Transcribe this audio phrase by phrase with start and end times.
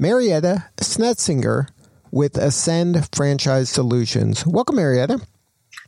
[0.00, 1.68] Marietta Snetzinger
[2.10, 4.46] with Ascend Franchise Solutions.
[4.46, 5.20] Welcome, Marietta.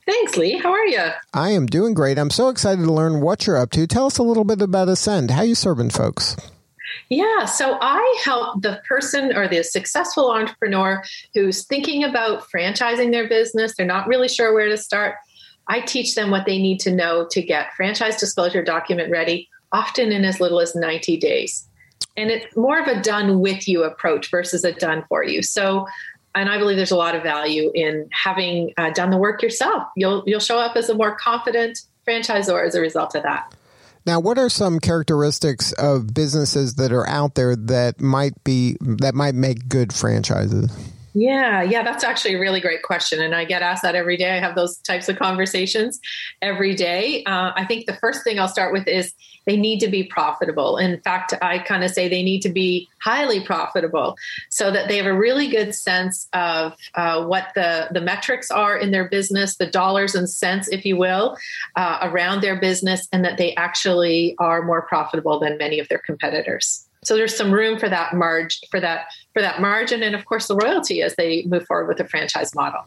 [0.05, 0.59] Thanks, Lee.
[0.59, 1.09] How are you?
[1.33, 2.19] I am doing great.
[2.19, 3.87] I'm so excited to learn what you're up to.
[3.87, 5.30] Tell us a little bit about Ascend.
[5.30, 6.37] How you serving folks?
[7.09, 13.31] Yeah, so I help the person or the successful entrepreneur who's thinking about franchising their
[13.31, 13.73] business.
[13.75, 15.15] They're not really sure where to start.
[15.69, 20.12] I teach them what they need to know to get franchise disclosure document ready, often
[20.12, 21.67] in as little as 90 days
[22.16, 25.42] and it's more of a done with you approach versus a done for you.
[25.42, 25.86] So,
[26.34, 29.84] and I believe there's a lot of value in having uh, done the work yourself.
[29.96, 33.55] You'll you'll show up as a more confident franchisor as a result of that.
[34.05, 39.14] Now, what are some characteristics of businesses that are out there that might be that
[39.14, 40.70] might make good franchises?
[41.14, 43.20] Yeah, yeah, that's actually a really great question.
[43.20, 44.30] And I get asked that every day.
[44.30, 46.00] I have those types of conversations
[46.41, 47.22] every day.
[47.24, 49.12] Uh, I think the first thing I'll start with is
[49.44, 50.78] they need to be profitable.
[50.78, 54.16] In fact, I kind of say they need to be highly profitable
[54.48, 58.78] so that they have a really good sense of uh, what the, the metrics are
[58.78, 61.36] in their business, the dollars and cents, if you will,
[61.77, 65.98] uh, around their business, and that they actually are more profitable than many of their
[65.98, 66.88] competitors.
[67.05, 70.47] So there's some room for that margin for that for that margin and of course
[70.47, 72.83] the royalty as they move forward with the franchise model.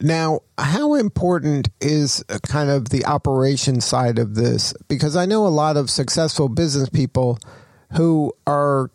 [0.00, 4.74] Now, how important is uh, kind of the operation side of this?
[4.88, 7.38] Because I know a lot of successful business people
[7.92, 8.90] who are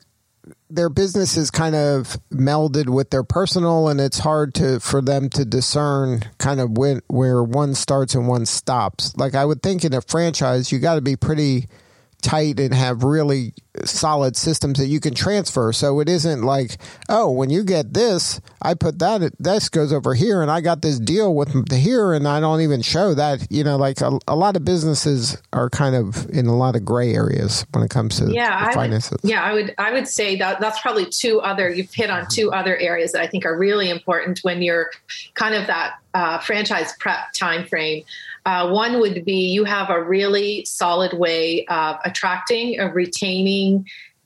[0.69, 5.29] their business is kind of melded with their personal and it's hard to for them
[5.29, 9.16] to discern kind of when, where one starts and one stops.
[9.18, 11.68] Like I would think in a franchise you got to be pretty
[12.21, 13.53] tight and have really
[13.85, 15.71] solid systems that you can transfer.
[15.71, 16.77] So it isn't like,
[17.07, 20.81] oh, when you get this, I put that, this goes over here and I got
[20.81, 24.19] this deal with the here and I don't even show that, you know, like a,
[24.27, 27.89] a lot of businesses are kind of in a lot of gray areas when it
[27.89, 29.17] comes to yeah, finances.
[29.23, 32.27] Would, yeah, I would, I would say that that's probably two other, you've hit on
[32.29, 34.91] two other areas that I think are really important when you're
[35.33, 38.03] kind of that uh, franchise prep time frame.
[38.46, 43.85] Uh, one would be you have a really solid way of attracting, of retaining,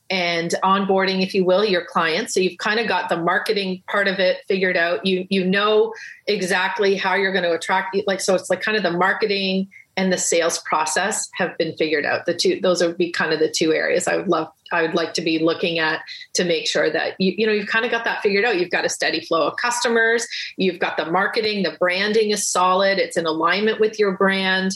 [0.10, 2.34] and onboarding, if you will, your clients.
[2.34, 5.06] So you've kind of got the marketing part of it figured out.
[5.06, 5.94] You you know
[6.28, 7.98] exactly how you're going to attract.
[8.08, 12.06] Like so, it's like kind of the marketing and the sales process have been figured
[12.06, 12.26] out.
[12.26, 14.96] The two those would be kind of the two areas I would love I would
[14.96, 16.02] like to be looking at
[16.36, 18.60] to make sure that you you know you've kind of got that figured out.
[18.60, 22.98] You've got a steady flow of customers, you've got the marketing, the branding is solid,
[22.98, 24.74] it's in alignment with your brand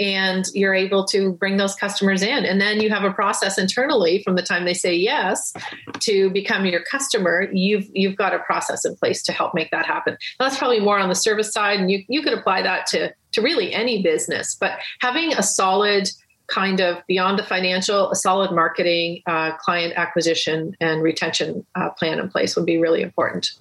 [0.00, 2.44] and you're able to bring those customers in.
[2.44, 5.52] And then you have a process internally from the time they say yes
[6.00, 7.48] to become your customer.
[7.52, 10.16] You've you've got a process in place to help make that happen.
[10.38, 13.42] That's probably more on the service side and you, you could apply that to to
[13.42, 16.08] really any business but having a solid
[16.46, 22.18] kind of beyond the financial a solid marketing uh, client acquisition and retention uh, plan
[22.18, 23.52] in place would be really important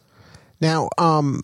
[0.62, 1.42] now um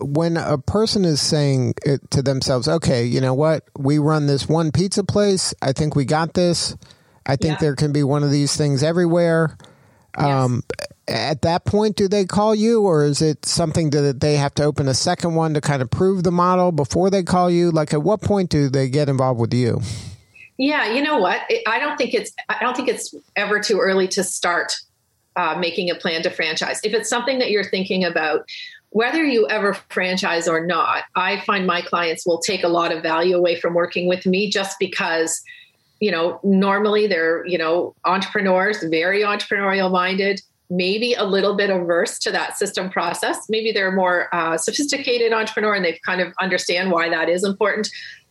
[0.00, 1.74] when a person is saying
[2.10, 3.64] to themselves, okay, you know what?
[3.78, 5.54] We run this one pizza place.
[5.62, 6.76] I think we got this.
[7.26, 7.58] I think yeah.
[7.60, 9.56] there can be one of these things everywhere.
[10.18, 10.26] Yes.
[10.26, 10.62] Um,
[11.06, 14.64] at that point, do they call you, or is it something that they have to
[14.64, 17.70] open a second one to kind of prove the model before they call you?
[17.70, 19.80] Like, at what point do they get involved with you?
[20.56, 21.40] Yeah, you know what?
[21.66, 24.74] I don't think it's I don't think it's ever too early to start
[25.36, 26.80] uh, making a plan to franchise.
[26.84, 28.48] If it's something that you're thinking about,
[28.90, 33.02] whether you ever franchise or not, I find my clients will take a lot of
[33.02, 35.42] value away from working with me just because,
[35.98, 40.40] you know, normally they're, you know, entrepreneurs, very entrepreneurial minded,
[40.70, 43.46] maybe a little bit averse to that system process.
[43.48, 47.88] Maybe they're more uh, sophisticated entrepreneur and they kind of understand why that is important.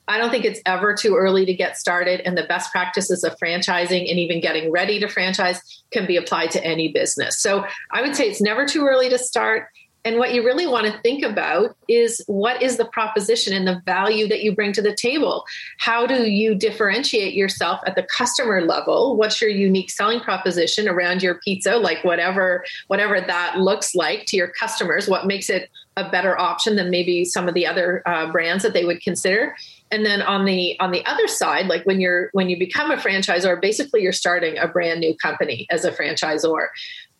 [0.07, 3.37] I don't think it's ever too early to get started, and the best practices of
[3.41, 7.39] franchising and even getting ready to franchise can be applied to any business.
[7.39, 9.67] So I would say it's never too early to start.
[10.05, 13.81] And what you really want to think about is what is the proposition and the
[13.85, 15.45] value that you bring to the table?
[15.77, 19.15] How do you differentiate yourself at the customer level?
[19.15, 21.77] What's your unique selling proposition around your pizza?
[21.77, 26.75] Like whatever whatever that looks like to your customers, what makes it a better option
[26.75, 29.55] than maybe some of the other uh, brands that they would consider?
[29.93, 32.97] and then on the on the other side like when you're when you become a
[32.97, 36.67] franchisor basically you're starting a brand new company as a franchisor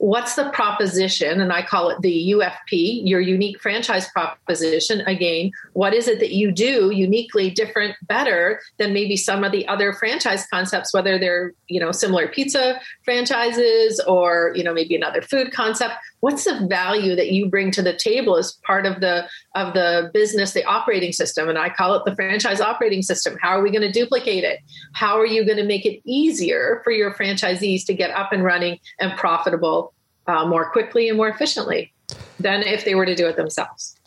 [0.03, 4.99] what's the proposition and i call it the ufp your unique franchise proposition.
[5.07, 9.65] Again what is it that you do uniquely different better than maybe some of the
[9.69, 15.21] other franchise concepts whether they're you know similar pizza franchises or you know maybe another
[15.21, 15.93] food concept?
[16.19, 19.25] What's the value that you bring to the table as part of the
[19.55, 21.47] of the business the operating system?
[21.47, 23.37] And i call it the franchise operating system.
[23.41, 24.59] How are we going to duplicate it?
[24.93, 28.43] How are you going to make it easier for your franchisees to get up and
[28.43, 29.92] running and profitable
[30.27, 31.93] uh, more quickly and more efficiently
[32.39, 33.97] than if they were to do it themselves.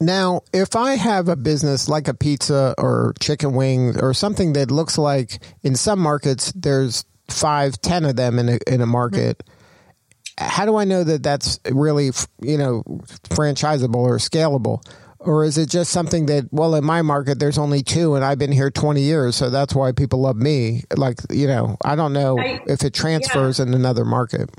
[0.00, 4.70] Now, if I have a business like a pizza or chicken wings or something that
[4.70, 9.38] looks like in some markets there's five, ten of them in a, in a market,
[9.38, 10.44] mm-hmm.
[10.44, 12.10] how do I know that that's really
[12.40, 12.82] you know
[13.28, 14.84] franchisable or scalable?
[15.24, 18.40] Or is it just something that, well, in my market, there's only two and I've
[18.40, 20.82] been here 20 years, so that's why people love me?
[20.96, 23.66] Like, you know, I don't know I, if it transfers yeah.
[23.66, 24.50] in another market.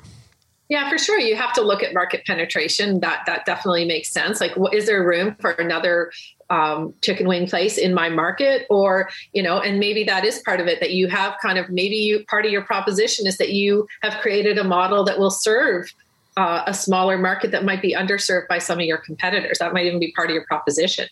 [0.69, 1.19] Yeah, for sure.
[1.19, 3.01] You have to look at market penetration.
[3.01, 4.39] That that definitely makes sense.
[4.39, 6.11] Like, what, is there room for another
[6.49, 8.65] um, chicken wing place in my market?
[8.69, 10.79] Or you know, and maybe that is part of it.
[10.79, 14.21] That you have kind of maybe you part of your proposition is that you have
[14.21, 15.91] created a model that will serve
[16.37, 19.57] uh, a smaller market that might be underserved by some of your competitors.
[19.59, 21.07] That might even be part of your proposition.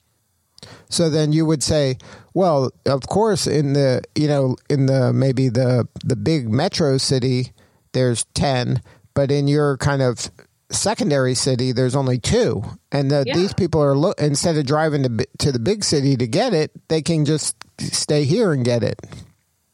[0.89, 1.97] So then you would say,
[2.33, 7.51] well, of course, in the you know in the maybe the the big metro city,
[7.91, 8.81] there's ten
[9.13, 10.31] but in your kind of
[10.69, 13.35] secondary city, there's only two, and the, yeah.
[13.35, 16.71] these people are lo- instead of driving to to the big city to get it,
[16.87, 18.99] they can just stay here and get it.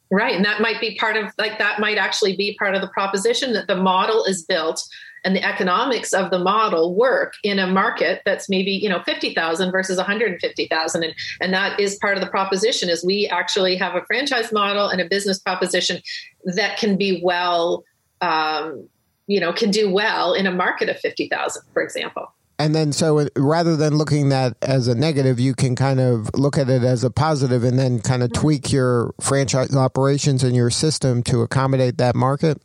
[0.09, 2.87] Right, and that might be part of like that might actually be part of the
[2.87, 4.87] proposition that the model is built
[5.25, 9.71] and the economics of the model work in a market that's maybe you know 50,000
[9.71, 14.05] versus 150,000 and and that is part of the proposition is we actually have a
[14.05, 16.01] franchise model and a business proposition
[16.45, 17.83] that can be well
[18.21, 18.87] um,
[19.27, 22.33] you know can do well in a market of 50,000 for example.
[22.59, 26.29] And then so rather than looking at that as a negative you can kind of
[26.33, 30.55] look at it as a positive and then kind of tweak your franchise operations and
[30.55, 32.61] your system to accommodate that market?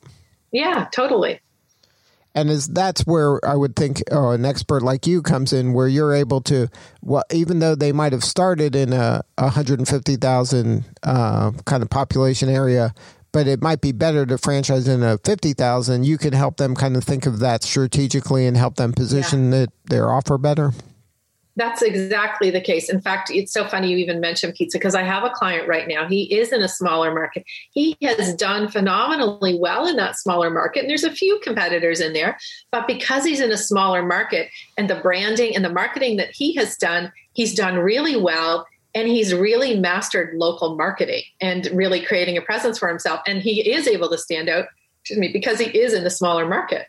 [0.50, 1.40] Yeah totally.
[2.34, 5.88] And is that's where I would think oh, an expert like you comes in, where
[5.88, 6.68] you're able to,
[7.02, 12.94] well, even though they might have started in a 150,000 uh, kind of population area,
[13.32, 16.04] but it might be better to franchise in a 50,000.
[16.04, 19.62] You can help them kind of think of that strategically and help them position yeah.
[19.62, 20.72] it, their offer better.
[21.56, 22.88] That's exactly the case.
[22.88, 25.86] In fact, it's so funny you even mentioned pizza because I have a client right
[25.86, 26.08] now.
[26.08, 27.44] He is in a smaller market.
[27.72, 30.80] He has done phenomenally well in that smaller market.
[30.80, 32.38] And there's a few competitors in there.
[32.70, 34.48] But because he's in a smaller market
[34.78, 39.08] and the branding and the marketing that he has done, he's done really well and
[39.08, 43.20] he's really mastered local marketing and really creating a presence for himself.
[43.26, 44.66] And he is able to stand out
[45.00, 46.86] excuse me because he is in the smaller market.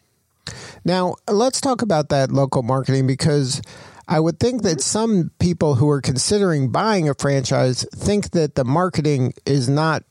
[0.85, 3.61] Now let's talk about that local marketing because
[4.07, 4.79] I would think that mm-hmm.
[4.79, 10.03] some people who are considering buying a franchise think that the marketing is not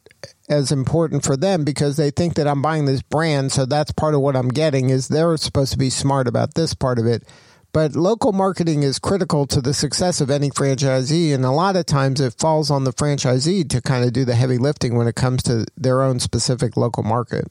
[0.48, 4.14] as important for them because they think that I'm buying this brand so that's part
[4.14, 4.90] of what I'm getting.
[4.90, 7.24] Is they're supposed to be smart about this part of it
[7.72, 11.34] but local marketing is critical to the success of any franchisee.
[11.34, 14.34] And a lot of times it falls on the franchisee to kind of do the
[14.34, 17.46] heavy lifting when it comes to their own specific local market.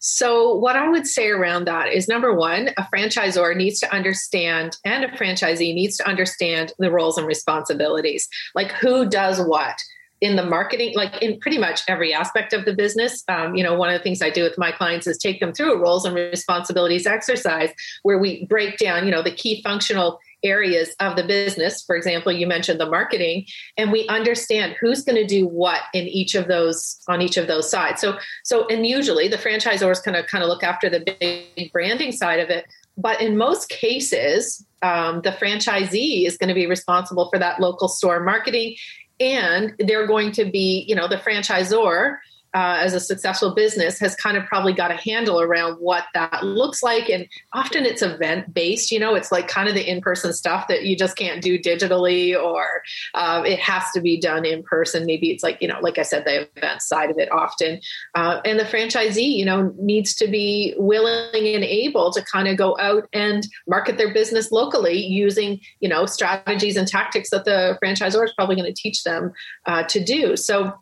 [0.00, 4.76] So, what I would say around that is number one, a franchisor needs to understand,
[4.84, 8.28] and a franchisee needs to understand the roles and responsibilities.
[8.54, 9.76] Like who does what?
[10.20, 13.22] In the marketing, like in pretty much every aspect of the business.
[13.28, 15.52] Um, you know, one of the things I do with my clients is take them
[15.52, 17.70] through a roles and responsibilities exercise
[18.02, 21.82] where we break down, you know, the key functional areas of the business.
[21.82, 23.46] For example, you mentioned the marketing,
[23.76, 27.46] and we understand who's going to do what in each of those on each of
[27.46, 28.00] those sides.
[28.00, 31.72] So, so and usually the franchisor is going to kind of look after the big
[31.72, 32.66] branding side of it.
[32.96, 37.88] But in most cases, um, the franchisee is going to be responsible for that local
[37.88, 38.76] store marketing
[39.20, 42.18] and they're going to be you know the franchisor
[42.58, 46.42] uh, as a successful business has kind of probably got a handle around what that
[46.42, 47.08] looks like.
[47.08, 50.82] And often it's event based you know it's like kind of the in-person stuff that
[50.82, 52.82] you just can't do digitally or
[53.14, 55.06] uh, it has to be done in person.
[55.06, 57.80] Maybe it's like you know like i said the event side of it often.
[58.16, 62.56] Uh, and the franchisee you know needs to be willing and able to kind of
[62.56, 67.78] go out and market their business locally using you know strategies and tactics that the
[67.80, 69.32] franchisor is probably going to teach them
[69.66, 70.36] uh, to do.
[70.36, 70.74] So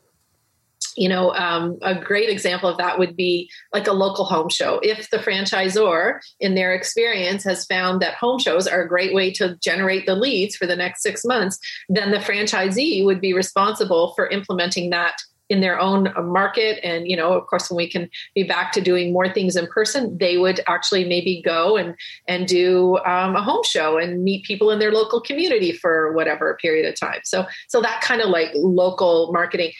[0.96, 4.80] you know, um, a great example of that would be like a local home show.
[4.82, 9.30] If the franchisor, in their experience, has found that home shows are a great way
[9.32, 14.14] to generate the leads for the next six months, then the franchisee would be responsible
[14.14, 16.80] for implementing that in their own market.
[16.82, 19.66] And you know of course when we can be back to doing more things in
[19.68, 21.94] person they would actually maybe go and
[22.26, 26.58] and do um, a home show and meet people in their local community for whatever
[26.60, 27.20] period of time.
[27.24, 29.72] So so that kind of like local marketing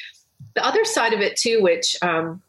[0.57, 2.43] the other side of it too which um,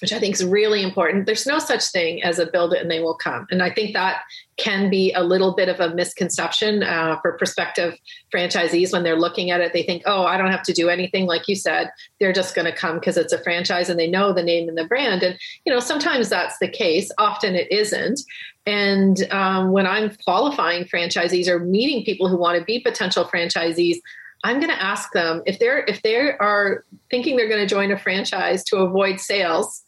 [0.00, 1.26] which I think is really important.
[1.26, 3.46] There's no such thing as a build it and they will come.
[3.50, 4.22] And I think that
[4.58, 7.98] can be a little bit of a misconception uh, for prospective
[8.32, 9.72] franchisees when they're looking at it.
[9.72, 11.26] They think, oh, I don't have to do anything.
[11.26, 14.32] Like you said, they're just going to come because it's a franchise and they know
[14.32, 15.22] the name and the brand.
[15.22, 17.10] And, you know, sometimes that's the case.
[17.18, 18.20] Often it isn't.
[18.66, 23.98] And um, when I'm qualifying franchisees or meeting people who want to be potential franchisees,
[24.46, 27.90] I'm going to ask them if they're if they are thinking they're going to join
[27.90, 29.82] a franchise to avoid sales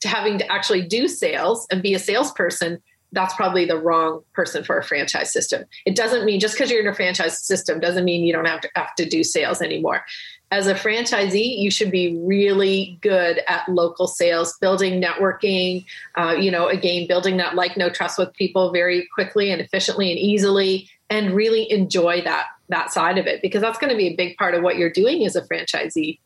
[0.00, 4.64] to having to actually do sales and be a salesperson, that's probably the wrong person
[4.64, 5.64] for a franchise system.
[5.86, 8.60] It doesn't mean just because you're in a franchise system doesn't mean you don't have
[8.60, 10.04] to have to do sales anymore.
[10.50, 15.86] As a franchisee, you should be really good at local sales, building networking.
[16.16, 20.10] Uh, you know, again, building that like, no trust with people very quickly and efficiently
[20.10, 24.08] and easily, and really enjoy that that side of it because that's going to be
[24.08, 26.18] a big part of what you're doing as a franchisee.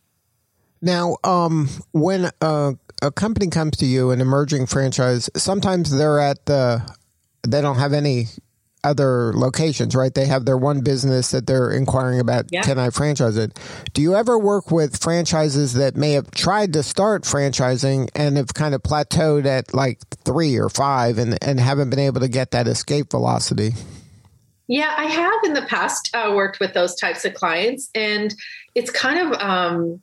[0.80, 6.46] Now, um, when a, a company comes to you, an emerging franchise, sometimes they're at
[6.46, 6.82] the,
[7.46, 8.26] they don't have any
[8.84, 10.14] other locations, right?
[10.14, 12.46] They have their one business that they're inquiring about.
[12.50, 12.62] Yeah.
[12.62, 13.58] Can I franchise it?
[13.92, 18.54] Do you ever work with franchises that may have tried to start franchising and have
[18.54, 22.52] kind of plateaued at like three or five and, and haven't been able to get
[22.52, 23.72] that escape velocity?
[24.68, 28.34] Yeah, I have in the past uh, worked with those types of clients, and
[28.74, 30.00] it's kind of um,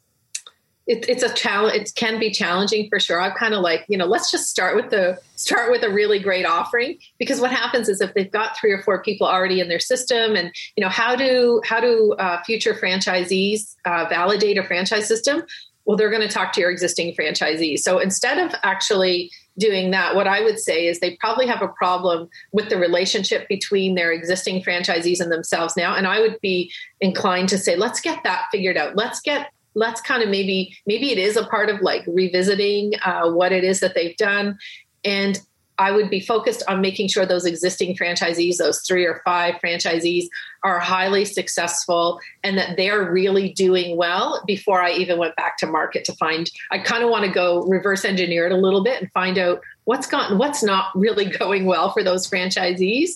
[0.87, 1.75] it, it's a challenge.
[1.75, 3.21] It can be challenging for sure.
[3.21, 6.19] I'm kind of like, you know, let's just start with the start with a really
[6.19, 9.69] great offering because what happens is if they've got three or four people already in
[9.69, 14.63] their system, and you know, how do how do uh, future franchisees uh, validate a
[14.63, 15.43] franchise system?
[15.85, 17.79] Well, they're going to talk to your existing franchisees.
[17.79, 21.67] So instead of actually doing that, what I would say is they probably have a
[21.67, 25.95] problem with the relationship between their existing franchisees and themselves now.
[25.95, 28.95] And I would be inclined to say, let's get that figured out.
[28.95, 33.31] Let's get let's kind of maybe maybe it is a part of like revisiting uh,
[33.31, 34.57] what it is that they've done
[35.03, 35.41] and
[35.77, 40.25] i would be focused on making sure those existing franchisees those three or five franchisees
[40.63, 45.65] are highly successful and that they're really doing well before i even went back to
[45.65, 49.01] market to find i kind of want to go reverse engineer it a little bit
[49.01, 53.11] and find out what's gone what's not really going well for those franchisees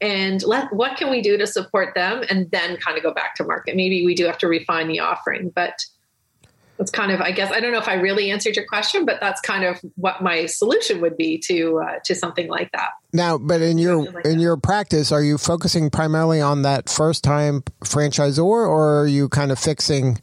[0.00, 3.34] and let what can we do to support them and then kind of go back
[3.34, 3.74] to market.
[3.74, 5.84] Maybe we do have to refine the offering but
[6.78, 9.18] that's kind of i guess i don't know if i really answered your question but
[9.20, 13.36] that's kind of what my solution would be to uh, to something like that now
[13.36, 14.40] but in your like in that.
[14.40, 19.52] your practice are you focusing primarily on that first time franchisor or are you kind
[19.52, 20.18] of fixing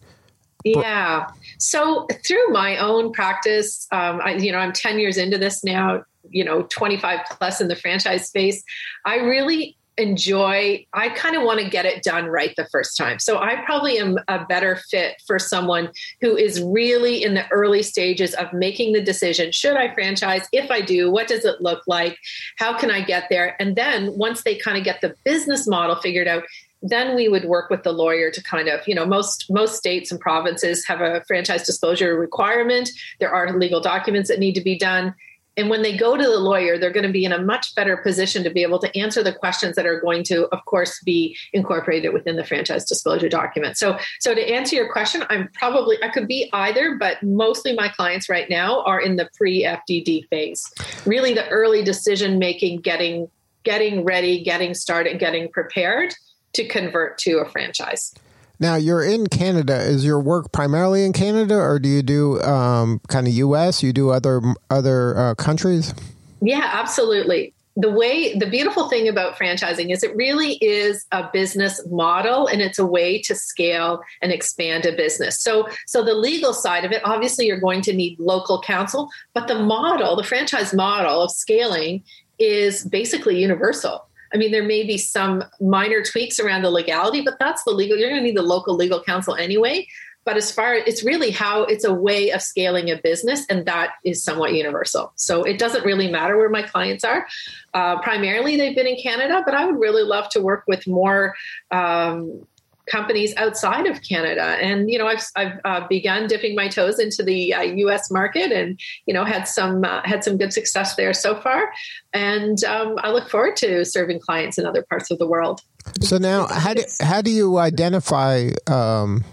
[0.64, 1.28] yeah
[1.60, 6.04] so through my own practice um, I, you know i'm 10 years into this now
[6.30, 8.64] you know 25 plus in the franchise space
[9.06, 13.20] i really enjoy i kind of want to get it done right the first time.
[13.20, 15.90] So i probably am a better fit for someone
[16.22, 20.48] who is really in the early stages of making the decision should i franchise?
[20.52, 22.18] If i do what does it look like?
[22.58, 23.56] How can i get there?
[23.60, 26.44] And then once they kind of get the business model figured out
[26.82, 30.12] then we would work with the lawyer to kind of you know most most states
[30.12, 32.90] and provinces have a franchise disclosure requirement.
[33.20, 35.16] There are legal documents that need to be done
[35.58, 37.98] and when they go to the lawyer, they're going to be in a much better
[37.98, 41.38] position to be able to answer the questions that are going to, of course, be
[41.54, 43.78] incorporated within the franchise disclosure document.
[43.78, 47.90] So, so to answer your question, I'm probably I could be either, but mostly my
[47.90, 50.72] clients right now are in the pre-FDD phase,
[51.06, 53.30] really the early decision making, getting
[53.64, 56.14] getting ready, getting started, getting prepared
[56.54, 58.14] to convert to a franchise.
[58.60, 59.78] Now you're in Canada.
[59.78, 63.84] Is your work primarily in Canada, or do you do um, kind of U.S.?
[63.84, 65.94] You do other other uh, countries?
[66.42, 67.54] Yeah, absolutely.
[67.78, 72.62] The way the beautiful thing about franchising is it really is a business model and
[72.62, 75.42] it's a way to scale and expand a business.
[75.42, 79.50] So so the legal side of it obviously you're going to need local counsel, but
[79.50, 82.02] the model, the franchise model of scaling
[82.40, 84.05] is basically universal.
[84.34, 87.98] I mean, there may be some minor tweaks around the legality, but that's the legal.
[87.98, 89.88] You're going to need the local legal counsel anyway.
[90.25, 93.91] But as far it's really how it's a way of scaling a business, and that
[94.03, 95.13] is somewhat universal.
[95.15, 97.27] So it doesn't really matter where my clients are.
[97.75, 101.36] Uh, primarily, they've been in Canada, but I would really love to work with more.
[101.70, 102.48] Um,
[102.88, 104.58] companies outside of Canada.
[104.62, 108.12] And you know, I've, I've uh, begun dipping my toes into the uh, U.S.
[108.12, 111.72] market, and you know, had some uh, had some good success there so far.
[112.13, 115.62] And um, I look forward to serving clients in other parts of the world.
[116.01, 118.50] So now, how do how do you identify?
[118.68, 119.24] Um,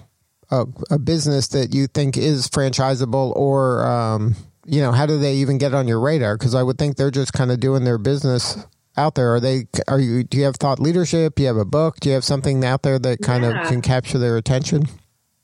[0.50, 5.36] a, a business that you think is franchisable or um, you know how do they
[5.36, 7.98] even get on your radar because i would think they're just kind of doing their
[7.98, 8.58] business
[8.96, 9.34] out there?
[9.34, 11.36] Are they are you do you have thought leadership?
[11.36, 12.00] Do you have a book?
[12.00, 13.62] Do you have something out there that kind yeah.
[13.62, 14.86] of can capture their attention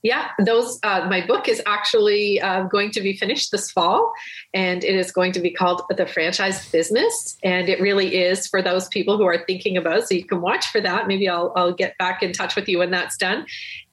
[0.02, 0.78] yeah, those.
[0.82, 4.12] Uh, my book is actually uh, going to be finished this fall,
[4.54, 8.62] and it is going to be called "The Franchise Business." And it really is for
[8.62, 9.98] those people who are thinking about.
[9.98, 11.08] It, so you can watch for that.
[11.08, 13.44] Maybe I'll, I'll get back in touch with you when that's done.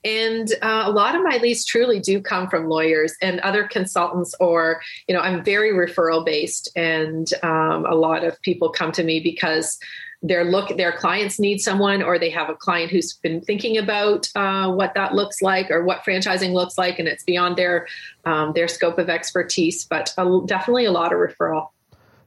[0.03, 4.35] And uh, a lot of my leads truly do come from lawyers and other consultants,
[4.39, 9.03] or you know, I'm very referral based, and um, a lot of people come to
[9.03, 9.79] me because
[10.27, 14.27] their look their clients need someone or they have a client who's been thinking about
[14.36, 17.88] uh, what that looks like or what franchising looks like and it's beyond their
[18.25, 21.70] um, their scope of expertise but a, definitely a lot of referral.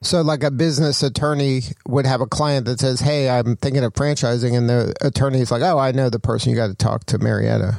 [0.00, 3.92] So like a business attorney would have a client that says hey i'm thinking of
[3.94, 7.04] franchising and the attorney is like oh i know the person you got to talk
[7.06, 7.78] to marietta.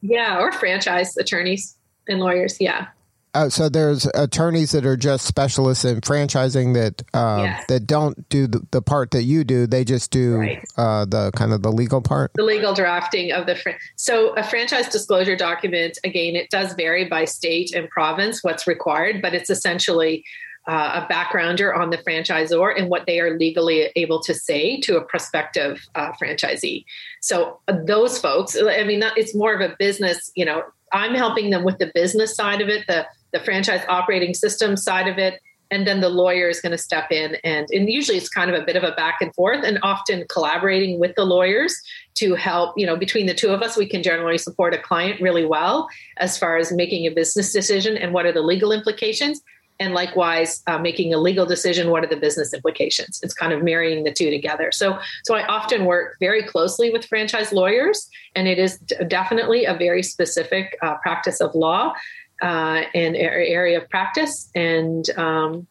[0.00, 1.76] Yeah or franchise attorneys
[2.08, 2.86] and lawyers yeah
[3.34, 7.64] uh, so there's attorneys that are just specialists in franchising that uh, yes.
[7.68, 9.66] that don't do the, the, part that you do.
[9.66, 10.64] They just do right.
[10.76, 12.32] uh, the kind of the legal part.
[12.34, 15.98] The legal drafting of the fr- so a franchise disclosure document.
[16.02, 20.24] Again, it does vary by state and province what's required, but it's essentially
[20.68, 24.96] uh, a backgrounder on the franchisor and what they are legally able to say to
[24.96, 26.84] a prospective uh, franchisee.
[27.20, 30.30] So uh, those folks, I mean, it's more of a business.
[30.34, 34.34] You know, I'm helping them with the business side of it, the the franchise operating
[34.34, 35.40] system side of it
[35.72, 38.60] and then the lawyer is going to step in and, and usually it's kind of
[38.60, 41.74] a bit of a back and forth and often collaborating with the lawyers
[42.14, 45.20] to help you know between the two of us we can generally support a client
[45.20, 49.40] really well as far as making a business decision and what are the legal implications.
[49.78, 53.18] And likewise uh, making a legal decision what are the business implications?
[53.22, 54.70] It's kind of marrying the two together.
[54.72, 58.06] So so i often work very closely with franchise lawyers
[58.36, 58.76] and it is
[59.08, 61.94] definitely a very specific uh, practice of law
[62.40, 64.50] uh, and area of practice.
[64.54, 65.66] And um,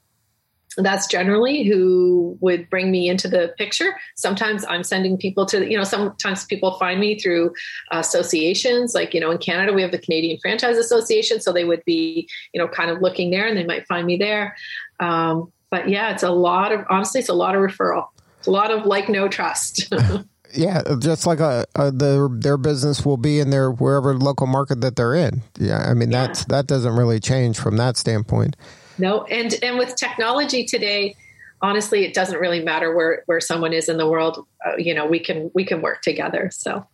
[0.77, 3.95] that's generally who would bring me into the picture.
[4.15, 7.53] Sometimes I'm sending people to, you know, sometimes people find me through
[7.91, 8.93] associations.
[8.93, 11.41] Like, you know, in Canada, we have the Canadian Franchise Association.
[11.41, 14.17] So they would be, you know, kind of looking there and they might find me
[14.17, 14.55] there.
[14.99, 18.07] Um, but yeah, it's a lot of, honestly, it's a lot of referral.
[18.37, 19.93] It's a lot of like, no trust.
[20.53, 24.81] Yeah, just like a, a their their business will be in their wherever local market
[24.81, 25.41] that they're in.
[25.57, 26.27] Yeah, I mean yeah.
[26.27, 28.55] that's that doesn't really change from that standpoint.
[28.97, 31.15] No, and and with technology today,
[31.61, 34.45] honestly, it doesn't really matter where where someone is in the world.
[34.65, 36.49] Uh, you know, we can we can work together.
[36.51, 36.85] So.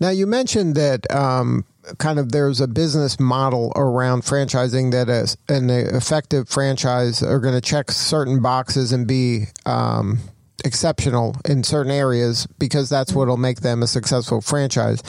[0.00, 1.64] Now you mentioned that um,
[1.98, 7.54] kind of there's a business model around franchising that is an effective franchise are going
[7.54, 10.20] to check certain boxes and be um,
[10.64, 13.18] exceptional in certain areas because that's mm-hmm.
[13.18, 15.02] what will make them a successful franchise.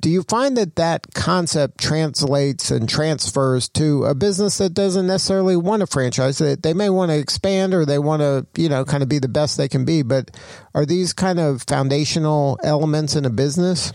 [0.00, 5.54] Do you find that that concept translates and transfers to a business that doesn't necessarily
[5.54, 6.38] want a franchise?
[6.38, 9.20] They, they may want to expand or they want to, you know, kind of be
[9.20, 10.32] the best they can be, but
[10.74, 13.92] are these kind of foundational elements in a business?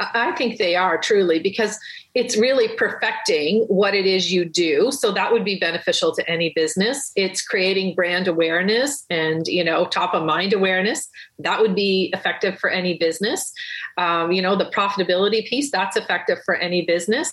[0.00, 1.78] I think they are truly because
[2.18, 4.90] it's really perfecting what it is you do.
[4.90, 7.12] So that would be beneficial to any business.
[7.14, 11.08] It's creating brand awareness and you know top of mind awareness.
[11.38, 13.52] That would be effective for any business.
[13.96, 17.30] Um, you know the profitability piece that's effective for any business.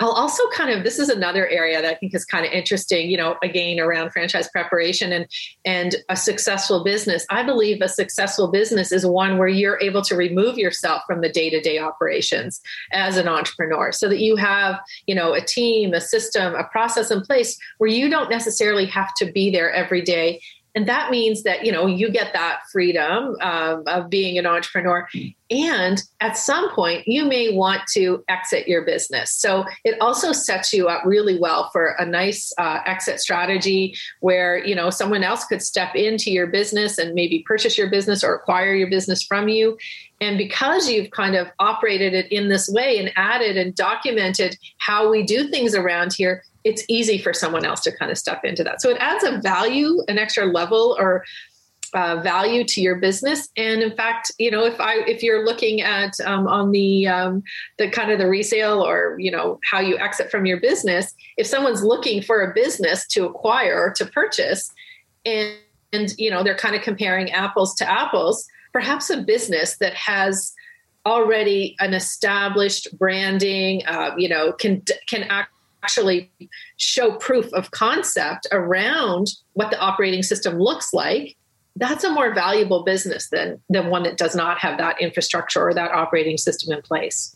[0.00, 3.08] I'll also kind of this is another area that I think is kind of interesting,
[3.08, 5.26] you know, again around franchise preparation and
[5.64, 7.24] and a successful business.
[7.30, 11.28] I believe a successful business is one where you're able to remove yourself from the
[11.28, 12.60] day-to-day operations
[12.92, 17.10] as an entrepreneur so that you have, you know, a team, a system, a process
[17.12, 20.40] in place where you don't necessarily have to be there every day
[20.74, 25.08] and that means that you know you get that freedom um, of being an entrepreneur.
[25.50, 29.30] And at some point you may want to exit your business.
[29.30, 34.64] So it also sets you up really well for a nice uh, exit strategy where
[34.64, 38.34] you know someone else could step into your business and maybe purchase your business or
[38.34, 39.78] acquire your business from you.
[40.20, 45.10] And because you've kind of operated it in this way and added and documented how
[45.10, 48.64] we do things around here it's easy for someone else to kind of step into
[48.64, 48.80] that.
[48.80, 51.24] So it adds a value, an extra level or
[51.94, 53.48] uh, value to your business.
[53.56, 57.42] And in fact, you know, if I if you're looking at um, on the um,
[57.78, 61.46] the kind of the resale or you know how you exit from your business, if
[61.46, 64.68] someone's looking for a business to acquire or to purchase,
[65.24, 65.54] and
[65.92, 70.52] and you know they're kind of comparing apples to apples, perhaps a business that has
[71.06, 75.50] already an established branding, uh, you know, can can act
[75.84, 76.30] actually
[76.76, 81.36] show proof of concept around what the operating system looks like
[81.76, 85.74] that's a more valuable business than than one that does not have that infrastructure or
[85.74, 87.34] that operating system in place.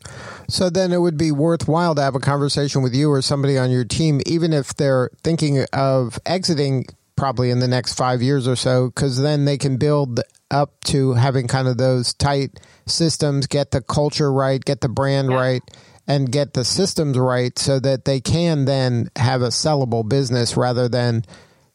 [0.49, 3.71] So then it would be worthwhile to have a conversation with you or somebody on
[3.71, 8.55] your team, even if they're thinking of exiting probably in the next five years or
[8.55, 10.21] so, because then they can build
[10.53, 15.31] up to having kind of those tight systems, get the culture right, get the brand
[15.31, 15.37] yeah.
[15.37, 15.63] right,
[16.09, 20.88] and get the systems right so that they can then have a sellable business rather
[20.88, 21.23] than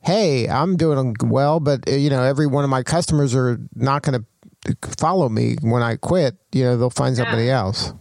[0.04, 4.04] hey, I'm doing well, but uh, you know, every one of my customers are not
[4.04, 4.26] going
[4.66, 6.36] to follow me when I quit.
[6.52, 7.94] You know, they'll find somebody else.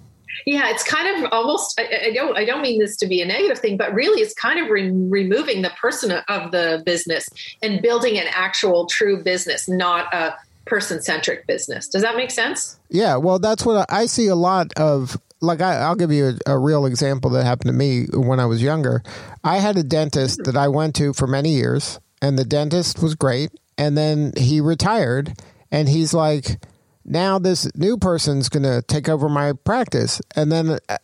[0.47, 1.79] Yeah, it's kind of almost.
[1.79, 2.37] I, I, don't.
[2.37, 4.91] I don't mean this to be a negative thing, but really, it's kind of re-
[4.91, 7.29] removing the person of the business
[7.63, 11.87] and building an actual true business, not a person centric business.
[11.87, 12.79] Does that make sense?
[12.89, 13.17] Yeah.
[13.17, 16.59] Well, that's what I see a lot of like I, will give you a, a,
[16.59, 19.03] real example that happened to me when I was younger.
[19.43, 23.17] I had a dentist that I went to for many years, and the dentist was
[23.17, 23.51] great.
[23.77, 25.35] And then he retired,
[25.71, 26.63] and he's like,
[27.05, 30.21] now this new person's going to take over my practice.
[30.37, 30.99] And then uh,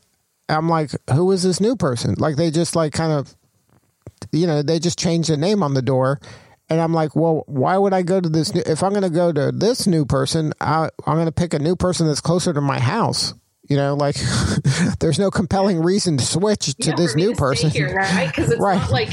[0.49, 2.15] I'm like, who is this new person?
[2.19, 3.35] Like they just like kind of,
[4.31, 6.21] you know, they just changed the name on the door.
[6.71, 8.55] And I'm like, well, why would I go to this?
[8.55, 11.55] New, if I'm going to go to this new person, I, I'm going to pick
[11.55, 13.35] a new person that's closer to my house.
[13.69, 14.17] You know, like
[15.01, 18.29] there's no compelling reason to switch to this new to person, here, right?
[18.29, 18.81] Because it's right.
[18.81, 19.11] not like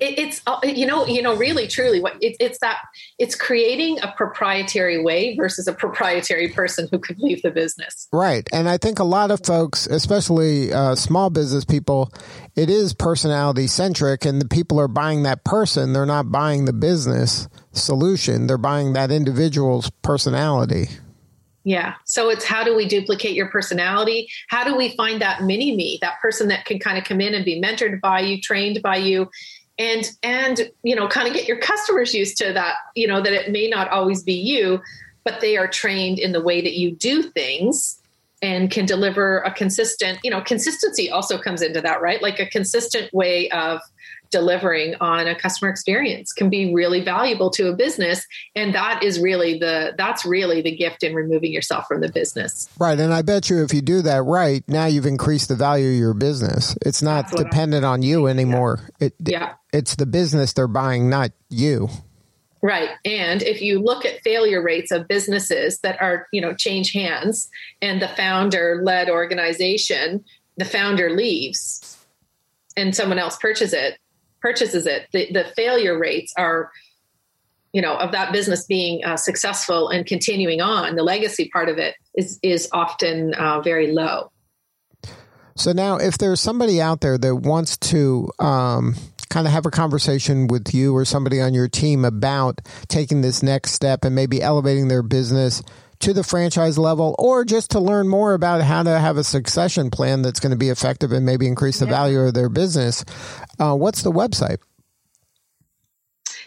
[0.00, 2.78] it, it's uh, you know you know really truly what it, it's that
[3.18, 8.08] it's creating a proprietary way versus a proprietary person who could leave the business.
[8.12, 12.12] Right, and I think a lot of folks, especially uh, small business people,
[12.54, 15.92] it is personality centric, and the people are buying that person.
[15.92, 18.46] They're not buying the business solution.
[18.46, 20.88] They're buying that individual's personality.
[21.66, 21.94] Yeah.
[22.04, 24.28] So it's how do we duplicate your personality?
[24.46, 27.34] How do we find that mini me, that person that can kind of come in
[27.34, 29.28] and be mentored by you, trained by you,
[29.76, 33.32] and and you know, kind of get your customers used to that, you know, that
[33.32, 34.80] it may not always be you,
[35.24, 38.00] but they are trained in the way that you do things
[38.42, 42.22] and can deliver a consistent, you know, consistency also comes into that, right?
[42.22, 43.80] Like a consistent way of
[44.30, 48.26] delivering on a customer experience can be really valuable to a business.
[48.54, 52.68] And that is really the that's really the gift in removing yourself from the business.
[52.78, 52.98] Right.
[52.98, 55.96] And i bet you if you do that right now you've increased the value of
[55.96, 56.76] your business.
[56.84, 58.80] It's not dependent on you anymore.
[59.00, 59.06] Yeah.
[59.06, 59.54] it yeah.
[59.72, 61.88] it's the business they're buying not you.
[62.62, 62.90] Right.
[63.04, 67.48] And if you look at failure rates of businesses that are, you know, change hands
[67.80, 70.24] and the founder led organization,
[70.56, 71.96] the founder leaves
[72.76, 73.98] and someone else purchases it,
[74.46, 76.70] purchases it, the, the failure rates are,
[77.72, 81.78] you know, of that business being uh, successful and continuing on, the legacy part of
[81.78, 84.30] it is is often uh, very low.
[85.56, 88.94] So now, if there's somebody out there that wants to um,
[89.30, 93.42] kind of have a conversation with you or somebody on your team about taking this
[93.42, 95.60] next step and maybe elevating their business
[96.00, 99.90] to the franchise level or just to learn more about how to have a succession
[99.90, 101.92] plan that's going to be effective and maybe increase the yeah.
[101.92, 103.04] value of their business,
[103.58, 104.58] uh, what's the website?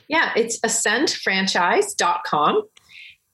[0.08, 2.64] Yeah, it's ascendfranchise.com.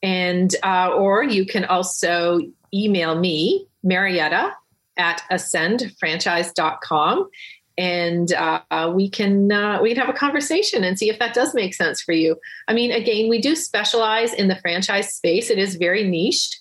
[0.04, 2.42] And, uh, or you can also
[2.74, 4.52] email me, Marietta,
[4.98, 7.30] at ascendfranchise.com
[7.78, 11.54] and uh, we can uh, we can have a conversation and see if that does
[11.54, 12.38] make sense for you.
[12.68, 16.58] I mean, again, we do specialize in the franchise space; it is very niched.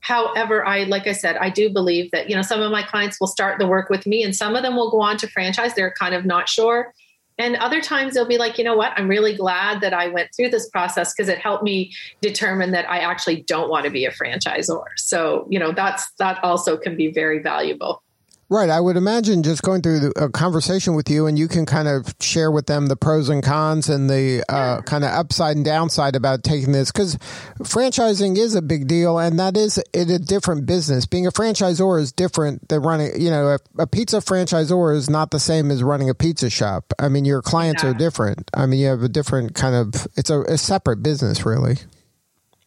[0.00, 3.20] However, I like I said, I do believe that you know some of my clients
[3.20, 5.74] will start the work with me, and some of them will go on to franchise.
[5.74, 6.94] They're kind of not sure.
[7.38, 10.30] And other times they'll be like, you know what, I'm really glad that I went
[10.34, 11.92] through this process because it helped me
[12.22, 14.82] determine that I actually don't want to be a franchisor.
[14.96, 18.02] So, you know, that's that also can be very valuable.
[18.48, 18.70] Right.
[18.70, 22.14] I would imagine just going through a conversation with you and you can kind of
[22.20, 26.14] share with them the pros and cons and the uh, kind of upside and downside
[26.14, 27.16] about taking this because
[27.58, 31.06] franchising is a big deal and that is it a different business.
[31.06, 35.32] Being a franchisor is different than running, you know, a, a pizza franchisor is not
[35.32, 36.92] the same as running a pizza shop.
[37.00, 37.90] I mean, your clients yeah.
[37.90, 38.48] are different.
[38.54, 41.78] I mean, you have a different kind of, it's a, a separate business, really.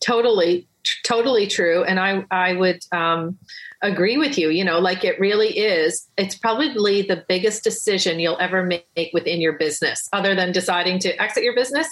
[0.02, 0.68] Totally.
[0.84, 1.86] T- totally true.
[1.86, 3.38] And I, I would, um,
[3.82, 4.50] agree with you.
[4.50, 6.08] You know, like it really is.
[6.18, 11.22] It's probably the biggest decision you'll ever make within your business, other than deciding to
[11.22, 11.88] exit your business.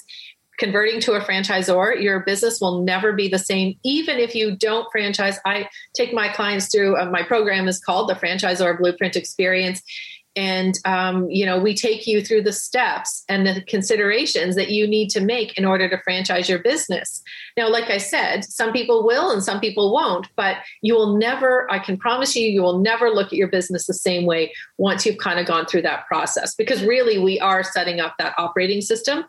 [0.57, 4.91] Converting to a franchisor, your business will never be the same, even if you don't
[4.91, 5.39] franchise.
[5.45, 9.83] I take my clients through uh, my program is called the Franchisor Blueprint Experience
[10.37, 14.87] and um, you know we take you through the steps and the considerations that you
[14.87, 17.21] need to make in order to franchise your business
[17.57, 21.69] now like i said some people will and some people won't but you will never
[21.71, 25.05] i can promise you you will never look at your business the same way once
[25.05, 28.79] you've kind of gone through that process because really we are setting up that operating
[28.79, 29.25] system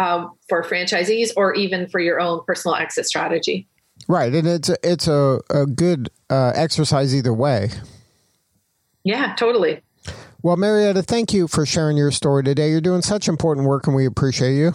[0.00, 3.68] uh, for franchisees or even for your own personal exit strategy.
[4.08, 7.68] Right, and it's a, it's a, a good uh, exercise either way.
[9.04, 9.82] Yeah, totally.
[10.42, 12.70] Well, Marietta, thank you for sharing your story today.
[12.70, 14.72] You're doing such important work, and we appreciate you.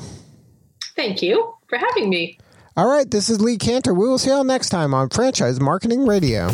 [0.95, 2.38] Thank you for having me.
[2.78, 3.93] All right, this is Lee Kantor.
[3.97, 6.49] We will see you all next time on Franchise Marketing Radio.